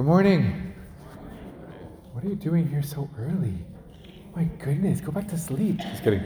Good 0.00 0.06
morning. 0.06 0.72
What 2.12 2.24
are 2.24 2.28
you 2.28 2.34
doing 2.34 2.66
here 2.66 2.80
so 2.80 3.06
early? 3.18 3.66
My 4.34 4.44
goodness, 4.44 4.98
go 5.02 5.12
back 5.12 5.28
to 5.28 5.36
sleep. 5.36 5.76
Just 5.76 6.02
kidding. 6.02 6.24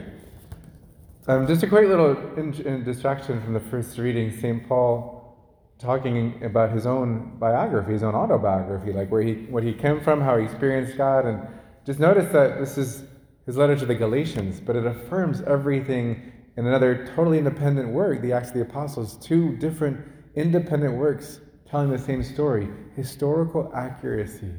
Um, 1.26 1.48
just 1.48 1.64
a 1.64 1.66
quick 1.66 1.88
little 1.88 2.16
in, 2.36 2.54
in 2.62 2.84
distraction 2.84 3.42
from 3.42 3.52
the 3.52 3.58
first 3.58 3.98
reading, 3.98 4.30
St. 4.30 4.68
Paul 4.68 5.36
talking 5.80 6.40
about 6.44 6.70
his 6.70 6.86
own 6.86 7.36
biography, 7.40 7.94
his 7.94 8.04
own 8.04 8.14
autobiography, 8.14 8.92
like 8.92 9.10
where 9.10 9.22
he, 9.22 9.32
what 9.50 9.64
he 9.64 9.72
came 9.72 10.00
from, 10.00 10.20
how 10.20 10.38
he 10.38 10.44
experienced 10.44 10.96
God, 10.96 11.26
and 11.26 11.44
just 11.84 11.98
notice 11.98 12.32
that 12.32 12.60
this 12.60 12.78
is 12.78 13.02
his 13.44 13.56
letter 13.56 13.74
to 13.74 13.86
the 13.86 13.96
Galatians, 13.96 14.60
but 14.60 14.76
it 14.76 14.86
affirms 14.86 15.42
everything 15.48 16.32
in 16.56 16.64
another 16.64 17.08
totally 17.16 17.38
independent 17.38 17.88
work, 17.88 18.22
the 18.22 18.32
Acts 18.32 18.50
of 18.50 18.54
the 18.54 18.62
Apostles, 18.62 19.16
two 19.16 19.56
different 19.56 19.98
independent 20.36 20.94
works 20.94 21.40
telling 21.74 21.90
the 21.90 21.98
same 21.98 22.22
story, 22.22 22.68
historical 22.94 23.68
accuracy 23.74 24.52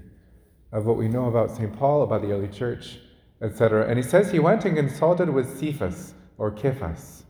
of 0.73 0.85
what 0.85 0.97
we 0.97 1.07
know 1.07 1.27
about 1.27 1.49
St. 1.49 1.73
Paul, 1.79 2.03
about 2.03 2.21
the 2.21 2.29
early 2.33 2.49
church, 2.49 2.99
etc. 3.41 3.88
And 3.88 3.97
he 3.97 4.03
says 4.03 4.29
he 4.29 4.39
went 4.39 4.65
and 4.65 4.75
consulted 4.75 5.29
with 5.29 5.57
Cephas 5.57 6.13
or 6.38 6.53
Cephas. 6.57 7.23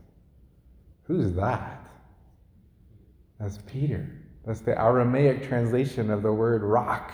Who's 1.04 1.34
that? 1.34 1.88
That's 3.38 3.58
Peter. 3.58 4.10
That's 4.44 4.58
the 4.58 4.76
Aramaic 4.76 5.46
translation 5.46 6.10
of 6.10 6.24
the 6.24 6.32
word 6.32 6.64
rock. 6.64 7.12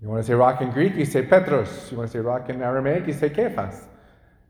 You 0.00 0.08
want 0.08 0.22
to 0.22 0.26
say 0.26 0.32
rock 0.32 0.62
in 0.62 0.70
Greek, 0.70 0.94
you 0.94 1.04
say 1.04 1.26
Petros. 1.26 1.90
You 1.90 1.98
want 1.98 2.10
to 2.10 2.16
say 2.16 2.20
rock 2.20 2.48
in 2.48 2.62
Aramaic, 2.62 3.06
you 3.06 3.12
say 3.12 3.28
Cephas. 3.28 3.86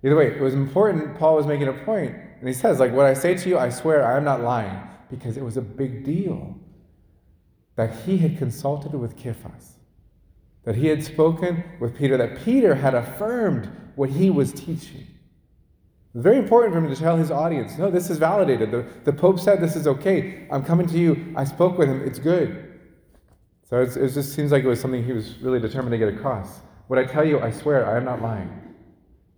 Either 0.05 0.14
way, 0.14 0.28
it 0.28 0.41
was 0.41 0.55
important. 0.55 1.19
Paul 1.19 1.34
was 1.34 1.47
making 1.47 1.66
a 1.66 1.72
point, 1.72 2.14
and 2.38 2.47
he 2.47 2.55
says, 2.55 2.78
like, 2.78 2.92
what 2.92 3.06
I 3.06 3.14
say 3.14 3.34
to 3.34 3.48
you, 3.48 3.58
I 3.58 3.69
swear 3.69 4.06
I 4.06 4.16
am 4.16 4.22
not 4.22 4.42
lying, 4.42 4.80
because 5.11 5.36
it 5.36 5.42
was 5.42 5.56
a 5.56 5.61
big 5.61 6.05
deal 6.05 6.56
that 7.77 7.95
he 8.05 8.19
had 8.19 8.38
consulted 8.38 8.92
with 8.92 9.19
Cephas, 9.20 9.77
that 10.64 10.77
he 10.77 10.89
had 10.89 11.03
spoken 11.03 11.64
with 11.81 11.97
Peter, 11.97 12.17
that 12.17 12.45
Peter 12.45 12.75
had 12.75 12.95
affirmed 12.95 13.70
what 13.95 14.11
he 14.11 14.31
was 14.31 14.53
teaching. 14.53 15.06
Very 16.14 16.39
important 16.39 16.72
for 16.72 16.80
him 16.80 16.89
to 16.89 16.97
tell 16.97 17.17
his 17.17 17.30
audience, 17.30 17.78
no, 17.78 17.91
this 17.91 18.11
is 18.11 18.19
validated. 18.19 18.72
The, 18.72 18.84
the 19.05 19.12
Pope 19.12 19.39
said 19.39 19.61
this 19.61 19.77
is 19.77 19.86
okay. 19.86 20.48
I'm 20.50 20.64
coming 20.64 20.89
to 20.89 20.98
you. 20.98 21.33
I 21.36 21.45
spoke 21.45 21.78
with 21.78 21.89
him. 21.89 22.03
It's 22.05 22.19
good. 22.19 22.80
So 23.69 23.80
it 23.80 23.95
just 23.95 24.34
seems 24.34 24.50
like 24.50 24.64
it 24.64 24.67
was 24.67 24.80
something 24.80 25.05
he 25.05 25.12
was 25.12 25.39
really 25.39 25.61
determined 25.61 25.92
to 25.92 25.98
get 25.98 26.08
across. 26.08 26.61
What 26.89 26.98
I 26.98 27.05
tell 27.05 27.25
you, 27.25 27.39
I 27.39 27.52
swear, 27.52 27.86
I 27.86 27.97
am 27.97 28.05
not 28.05 28.20
lying. 28.20 28.50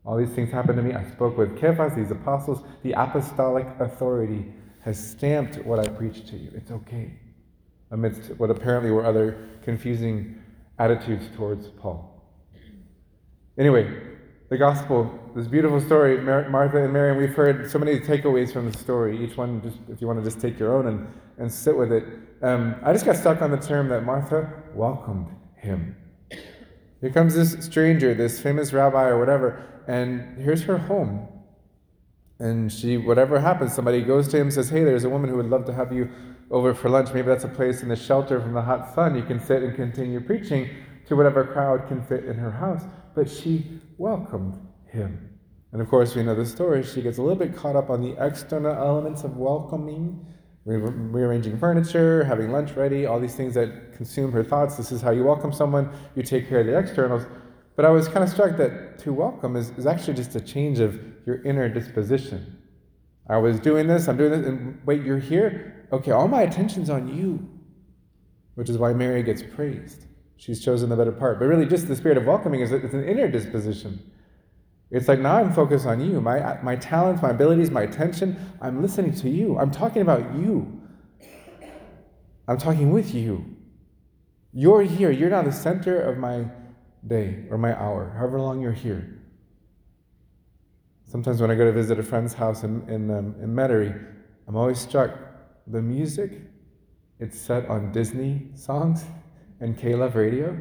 All 0.07 0.17
these 0.17 0.31
things 0.31 0.51
happened 0.51 0.79
to 0.79 0.83
me. 0.83 0.95
I 0.95 1.05
spoke 1.11 1.37
with 1.37 1.61
Cephas, 1.61 1.95
these 1.95 2.11
apostles. 2.11 2.65
The 2.83 2.93
apostolic 2.93 3.67
authority 3.79 4.53
has 4.81 4.99
stamped 4.99 5.63
what 5.67 5.79
I 5.79 5.87
preached 5.87 6.27
to 6.29 6.37
you. 6.37 6.51
It's 6.55 6.71
okay. 6.71 7.13
Amidst 7.93 8.31
what 8.39 8.51
apparently 8.51 8.91
were 8.91 9.05
other 9.05 9.49
confusing 9.63 10.43
attitudes 10.79 11.27
towards 11.37 11.69
Paul. 11.69 12.09
Anyway, 13.59 14.13
the 14.49 14.57
gospel, 14.57 15.11
this 15.37 15.47
beautiful 15.47 15.81
story, 15.81 16.19
Mar- 16.21 16.49
Martha 16.49 16.83
and 16.83 16.93
Mary, 16.93 17.11
and 17.11 17.19
we've 17.19 17.35
heard 17.35 17.71
so 17.71 17.79
many 17.79 18.01
takeaways 18.01 18.53
from 18.53 18.71
the 18.71 18.77
story. 18.77 19.23
Each 19.23 19.37
one, 19.37 19.63
just 19.63 19.77
if 19.89 20.01
you 20.01 20.07
want 20.07 20.19
to 20.19 20.25
just 20.25 20.41
take 20.41 20.59
your 20.59 20.75
own 20.75 20.87
and, 20.87 21.07
and 21.39 21.53
sit 21.53 21.77
with 21.77 21.93
it. 21.93 22.05
Um, 22.43 22.77
I 22.83 22.93
just 22.93 23.05
got 23.05 23.17
stuck 23.17 23.41
on 23.43 23.51
the 23.51 23.59
term 23.59 23.89
that 23.91 24.05
Martha 24.05 24.51
welcomed 24.75 25.29
him. 25.55 25.95
Here 27.01 27.11
comes 27.11 27.35
this 27.35 27.65
stranger, 27.65 28.15
this 28.15 28.41
famous 28.41 28.73
rabbi 28.73 29.05
or 29.05 29.19
whatever, 29.19 29.83
and 29.87 30.39
here's 30.39 30.63
her 30.63 30.79
home. 30.79 31.29
And 32.39 32.73
she, 32.73 32.97
whatever 32.97 33.39
happens, 33.39 33.75
somebody 33.75 34.03
goes 34.03 34.29
to 34.29 34.37
him 34.37 34.49
and 34.49 34.53
says, 34.53 34.69
Hey, 34.69 34.83
there's 34.83 35.05
a 35.05 35.11
woman 35.11 35.31
who 35.31 35.37
would 35.37 35.51
love 35.51 35.65
to 35.67 35.73
have 35.73 35.93
you 35.93 36.11
over 36.53 36.75
for 36.75 36.91
lunch. 36.91 37.13
Maybe 37.13 37.27
that's 37.27 37.45
a 37.45 37.49
place 37.49 37.83
in 37.83 37.89
the 37.89 37.97
shelter 37.97 38.41
from 38.41 38.53
the 38.53 38.63
hot 38.63 38.95
sun. 38.95 39.17
You 39.17 39.23
can 39.23 39.41
sit 39.41 39.63
and 39.63 39.75
continue 39.75 40.21
preaching 40.21 40.69
to 41.07 41.17
whatever 41.17 41.45
crowd 41.45 41.89
can 41.89 42.03
fit 42.03 42.27
in 42.27 42.37
her 42.37 42.51
house. 42.51 42.85
But 43.15 43.29
she 43.29 43.81
welcomed 43.99 44.61
him. 44.87 45.31
And 45.73 45.81
of 45.81 45.89
course, 45.89 46.15
we 46.15 46.23
know 46.23 46.35
the 46.35 46.45
story. 46.45 46.83
She 46.83 47.01
gets 47.01 47.17
a 47.17 47.23
little 47.23 47.39
bit 47.39 47.57
caught 47.57 47.75
up 47.75 47.89
on 47.89 48.03
the 48.03 48.15
external 48.25 48.73
elements 48.73 49.25
of 49.25 49.39
welcoming, 49.39 50.25
rearranging 50.67 51.59
furniture, 51.59 52.23
having 52.25 52.53
lunch 52.53 52.73
ready, 52.73 53.07
all 53.07 53.19
these 53.19 53.35
things 53.35 53.55
that 53.55 53.95
consume 53.97 54.31
her 54.33 54.45
thoughts. 54.45 54.77
This 54.77 54.93
is 54.93 55.01
how 55.01 55.11
you 55.11 55.25
welcome 55.25 55.53
someone, 55.53 55.91
you 56.15 56.23
take 56.23 56.49
care 56.49 56.61
of 56.61 56.67
the 56.67 56.79
externals. 56.79 57.25
But 57.75 57.87
I 57.87 57.91
was 57.91 58.07
kind 58.07 58.23
of 58.23 58.29
struck 58.29 58.59
that 58.59 58.99
to 59.01 59.15
welcome 59.15 59.57
is, 59.57 59.71
is 59.71 59.87
actually 59.87 60.15
just 60.15 60.37
a 60.37 60.41
change 60.41 60.79
of 60.79 61.01
your 61.27 61.43
inner 61.43 61.71
disposition. 61.71 62.59
I 63.29 63.39
was 63.39 63.61
doing 63.61 63.87
this, 63.87 64.09
I'm 64.09 64.17
doing 64.17 64.33
this, 64.33 64.47
and 64.47 64.81
wait, 64.85 65.03
you're 65.03 65.19
here? 65.19 65.87
Okay, 65.93 66.11
all 66.11 66.29
my 66.29 66.43
attention's 66.43 66.91
on 66.91 67.09
you, 67.09 67.49
which 68.55 68.69
is 68.69 68.79
why 68.79 68.93
Mary 68.93 69.23
gets 69.23 69.43
praised. 69.43 70.07
She's 70.37 70.65
chosen 70.65 70.89
the 70.89 70.97
better 70.97 71.13
part. 71.13 71.39
But 71.39 71.47
really, 71.47 71.67
just 71.67 71.87
the 71.87 71.95
spirit 71.95 72.19
of 72.19 72.27
welcoming 72.27 72.61
is 72.61 72.73
it's 72.73 72.95
an 72.95 73.05
inner 73.05 73.29
disposition. 73.29 74.11
It's 74.91 75.07
like 75.09 75.21
now 75.21 75.37
I'm 75.37 75.53
focused 75.53 75.87
on 75.87 76.01
you, 76.01 76.21
my, 76.21 76.61
my 76.63 76.77
talents, 76.77 77.23
my 77.23 77.31
abilities, 77.31 77.71
my 77.71 77.83
attention. 77.83 78.37
I'm 78.61 78.83
listening 78.83 79.15
to 79.15 79.31
you. 79.31 79.57
I'm 79.59 79.71
talking 79.71 80.03
about 80.03 80.35
you. 80.35 80.81
I'm 82.49 82.59
talking 82.59 82.91
with 82.91 83.15
you. 83.15 83.57
You're 84.53 84.83
here. 84.83 85.11
You're 85.11 85.31
now 85.31 85.43
the 85.43 85.53
center 85.53 86.01
of 86.01 86.19
my 86.19 86.47
day 87.07 87.45
or 87.51 87.57
my 87.57 87.75
hour, 87.81 88.13
however 88.19 88.41
long 88.41 88.61
you're 88.61 88.73
here. 88.73 89.22
Sometimes 91.13 91.43
when 91.43 91.51
I 91.51 91.55
go 91.57 91.67
to 91.67 91.73
visit 91.73 91.99
a 91.99 92.03
friend's 92.03 92.33
house 92.33 92.63
in, 92.63 92.89
in, 92.89 93.11
um, 93.11 93.35
in 93.43 93.55
Metairie, 93.55 94.03
I'm 94.49 94.57
always 94.57 94.79
struck. 94.79 95.11
The 95.67 95.83
music, 95.83 96.41
it's 97.21 97.39
set 97.39 97.69
on 97.69 97.93
Disney 97.93 98.47
songs 98.55 99.05
and 99.61 99.79
K-Love 99.79 100.17
radio, 100.17 100.57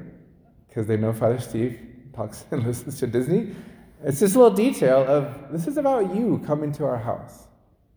because 0.67 0.87
they 0.87 0.97
know 0.97 1.13
Father 1.13 1.39
Steve 1.39 1.79
talks 2.13 2.43
and 2.51 2.67
listens 2.67 2.99
to 2.99 3.07
Disney. 3.07 3.55
It's 4.03 4.19
this 4.19 4.35
little 4.35 4.53
detail 4.53 5.05
of 5.07 5.53
this 5.53 5.67
is 5.67 5.77
about 5.77 6.13
you 6.13 6.43
coming 6.45 6.73
to 6.73 6.83
our 6.83 6.97
house. 6.97 7.47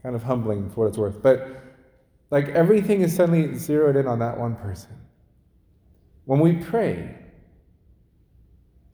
Kind 0.00 0.14
of 0.14 0.22
humbling 0.22 0.70
for 0.70 0.82
what 0.82 0.90
it's 0.90 0.98
worth. 0.98 1.20
But 1.20 1.60
like 2.30 2.50
everything 2.50 3.00
is 3.00 3.16
suddenly 3.16 3.52
zeroed 3.58 3.96
in 3.96 4.06
on 4.06 4.20
that 4.20 4.38
one 4.38 4.54
person. 4.54 4.92
When 6.24 6.38
we 6.38 6.52
pray, 6.52 7.16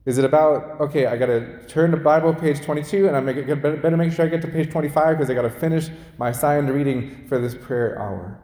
is 0.07 0.17
it 0.17 0.25
about, 0.25 0.81
okay, 0.81 1.07
I 1.07 1.17
got 1.17 1.27
to 1.27 1.67
turn 1.67 1.91
to 1.91 1.97
Bible 1.97 2.35
page 2.35 2.61
22 2.63 3.07
and 3.07 3.17
I 3.17 3.21
make 3.21 3.47
better 3.61 3.97
make 3.97 4.13
sure 4.13 4.25
I 4.25 4.29
get 4.29 4.41
to 4.43 4.49
page 4.49 4.71
25 4.71 5.19
because 5.19 5.31
I 5.31 5.35
got 5.35 5.43
to 5.43 5.51
finish 5.51 5.91
my 6.17 6.31
assigned 6.31 6.71
reading 6.71 7.27
for 7.29 7.39
this 7.39 7.55
prayer 7.55 7.99
hour? 7.99 8.41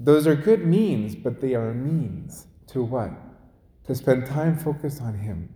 Those 0.00 0.26
are 0.26 0.34
good 0.34 0.64
means, 0.64 1.14
but 1.14 1.40
they 1.40 1.54
are 1.54 1.74
means 1.74 2.46
to 2.68 2.82
what? 2.82 3.10
To 3.84 3.94
spend 3.94 4.26
time 4.26 4.56
focused 4.56 5.02
on 5.02 5.14
Him. 5.14 5.52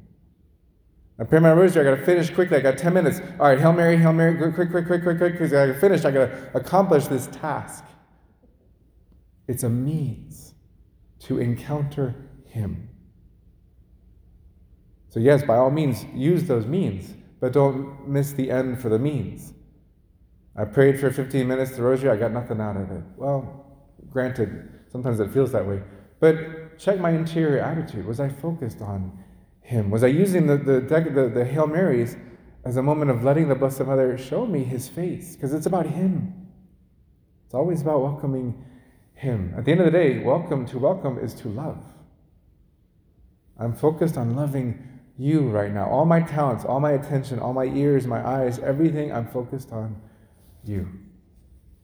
I 1.19 1.25
pray 1.25 1.39
my 1.39 1.53
rosary, 1.53 1.87
I 1.87 1.91
got 1.91 2.01
to 2.01 2.05
finish 2.05 2.31
quickly. 2.31 2.57
I 2.57 2.61
got 2.61 2.77
10 2.77 2.93
minutes. 2.93 3.21
All 3.39 3.47
right, 3.47 3.59
Hail 3.59 3.73
Mary, 3.73 3.97
Hail 3.97 4.13
Mary, 4.13 4.37
quick, 4.53 4.71
quick, 4.71 4.87
quick, 4.87 5.03
quick, 5.03 5.19
quick, 5.19 5.33
because 5.33 5.53
I 5.53 5.67
got 5.67 5.75
to 5.75 5.79
finish. 5.79 6.05
I 6.05 6.11
got 6.11 6.27
to 6.27 6.51
accomplish 6.55 7.07
this 7.07 7.29
task. 7.29 7.85
It's 9.47 9.63
a 9.63 9.71
means 9.71 10.55
to 11.21 11.39
encounter 11.39 12.15
Him. 12.47 12.89
So, 15.13 15.21
yes, 15.21 15.43
by 15.43 15.59
all 15.59 15.71
means, 15.71 16.07
use 16.15 16.45
those 16.45 16.65
means, 16.65 17.13
but 17.39 17.53
don't 17.53 18.09
miss 18.09 18.33
the 18.33 18.51
end 18.51 18.81
for 18.81 18.89
the 18.89 18.99
means. 18.99 19.53
I 20.57 20.65
prayed 20.65 20.99
for 20.99 21.11
15 21.11 21.47
minutes 21.47 21.77
the 21.77 21.83
rosary, 21.83 22.09
I 22.09 22.17
got 22.17 22.33
nothing 22.33 22.63
out 22.63 22.79
of 22.79 22.91
it. 22.91 23.03
Well, 23.19 23.67
granted, 24.09 24.71
sometimes 24.91 25.21
it 25.21 25.31
feels 25.31 25.53
that 25.53 25.69
way. 25.69 25.83
But 26.19 26.79
check 26.79 26.99
my 26.99 27.11
interior 27.11 27.59
attitude. 27.59 28.07
Was 28.07 28.21
I 28.21 28.31
focused 28.31 28.81
on 28.81 29.19
Him? 29.61 29.91
Was 29.91 30.03
I 30.03 30.07
using 30.07 30.47
the, 30.47 30.57
the, 30.57 30.81
the, 30.81 31.31
the 31.35 31.45
Hail 31.45 31.67
Marys 31.67 32.17
as 32.65 32.79
a 32.79 32.83
moment 32.83 33.11
of 33.11 33.23
letting 33.23 33.51
the 33.51 33.55
Blessed 33.55 33.81
Mother 33.81 34.17
show 34.17 34.47
me 34.47 34.65
His 34.65 34.89
face? 34.89 35.37
Because 35.37 35.53
it's 35.53 35.67
about 35.67 35.85
Him. 35.85 36.49
It's 37.45 37.55
always 37.55 37.83
about 37.83 38.01
welcoming 38.01 38.65
Him. 39.13 39.53
At 39.59 39.67
the 39.67 39.73
end 39.73 39.81
of 39.81 39.85
the 39.85 39.93
day, 39.93 40.21
welcome 40.21 40.65
to 40.69 40.79
welcome 40.79 41.19
is 41.19 41.35
to 41.35 41.49
love. 41.49 41.85
I'm 43.59 43.75
focused 43.75 44.17
on 44.17 44.35
loving 44.35 44.89
you 45.19 45.49
right 45.51 45.73
now. 45.73 45.89
All 45.89 46.05
my 46.05 46.21
talents, 46.21 46.65
all 46.65 46.81
my 46.81 46.93
attention, 46.93 47.39
all 47.39 47.53
my 47.53 47.65
ears, 47.65 48.07
my 48.07 48.27
eyes, 48.27 48.59
everything, 48.59 49.13
I'm 49.13 49.29
focused 49.29 49.73
on 49.73 50.01
you. 50.65 50.89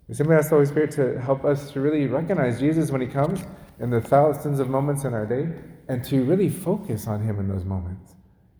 We 0.08 0.14
simply 0.14 0.36
ask 0.36 0.48
the 0.48 0.56
Holy 0.56 0.66
Spirit 0.66 0.90
to 0.92 1.20
help 1.20 1.44
us 1.44 1.70
to 1.72 1.80
really 1.80 2.06
recognize 2.06 2.58
Jesus 2.58 2.90
when 2.90 3.00
He 3.00 3.06
comes 3.06 3.42
in 3.78 3.90
the 3.90 4.00
thousands 4.00 4.58
of 4.58 4.70
moments 4.70 5.04
in 5.04 5.12
our 5.12 5.26
day 5.26 5.48
and 5.88 6.02
to 6.04 6.24
really 6.24 6.48
focus 6.48 7.06
on 7.06 7.22
Him 7.22 7.38
in 7.38 7.48
those 7.48 7.64
moments. 7.64 8.14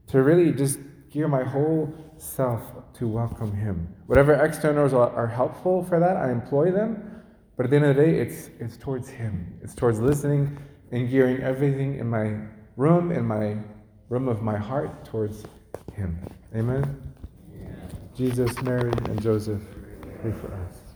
To 0.09 0.23
really 0.23 0.53
just 0.53 0.79
gear 1.11 1.27
my 1.27 1.43
whole 1.43 1.93
self 2.19 2.63
to 2.95 3.09
welcome 3.09 3.55
Him. 3.55 3.95
Whatever 4.07 4.35
externals 4.35 4.93
are, 4.93 5.27
helpful 5.27 5.83
for 5.85 5.99
that, 5.99 6.17
I 6.17 6.31
employ 6.31 6.71
them. 6.71 7.23
But 7.57 7.65
at 7.65 7.71
the 7.71 7.77
end 7.77 7.87
of 7.87 7.97
the 7.97 8.03
day, 8.03 8.19
it's, 8.19 8.51
it's 8.61 8.77
towards 8.77 9.09
Him. 9.09 9.59
It's 9.63 9.75
towards 9.75 10.01
listening 10.01 10.59
and 10.93 11.09
gearing 11.11 11.43
everything 11.43 11.99
in 11.99 12.09
my 12.09 12.37
room, 12.77 13.11
in 13.11 13.25
my 13.25 13.57
room 14.09 14.29
of 14.29 14.43
my 14.43 14.57
heart 14.57 15.05
towards 15.05 15.45
Him. 15.95 16.19
Amen? 16.55 17.03
Jesus, 18.17 18.61
Mary, 18.63 18.91
and 19.05 19.23
Joseph, 19.23 19.63
pray 20.23 20.33
for 20.33 20.53
us. 20.55 20.88